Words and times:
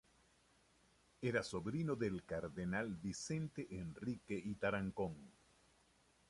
Era 1.21 1.43
sobrino 1.43 1.95
del 1.95 2.25
cardenal 2.25 2.95
Vicente 2.95 3.67
Enrique 3.69 4.33
y 4.43 4.55
Tarancón. 4.55 5.15